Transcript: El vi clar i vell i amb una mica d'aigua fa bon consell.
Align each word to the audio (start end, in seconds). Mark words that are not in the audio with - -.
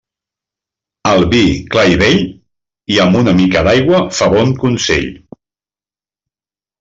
El 1.09 1.25
vi 1.33 1.41
clar 1.75 1.83
i 1.95 1.99
vell 2.01 2.23
i 2.95 2.99
amb 3.03 3.19
una 3.19 3.35
mica 3.41 3.61
d'aigua 3.67 3.99
fa 4.21 4.31
bon 4.37 4.55
consell. 4.65 5.07